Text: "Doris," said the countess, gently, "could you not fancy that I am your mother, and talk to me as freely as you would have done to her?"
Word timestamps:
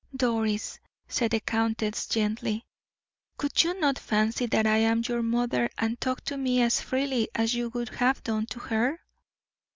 "Doris," 0.15 0.79
said 1.07 1.29
the 1.29 1.39
countess, 1.39 2.07
gently, 2.07 2.63
"could 3.37 3.63
you 3.63 3.79
not 3.79 3.99
fancy 3.99 4.47
that 4.47 4.65
I 4.65 4.77
am 4.77 5.03
your 5.07 5.21
mother, 5.21 5.69
and 5.77 6.01
talk 6.01 6.21
to 6.25 6.37
me 6.37 6.59
as 6.63 6.81
freely 6.81 7.29
as 7.35 7.53
you 7.53 7.69
would 7.69 7.89
have 7.89 8.23
done 8.23 8.47
to 8.47 8.59
her?" 8.61 8.99